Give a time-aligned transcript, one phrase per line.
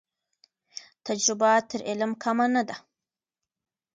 [1.05, 2.75] تجربه تر علم کمه نه ده.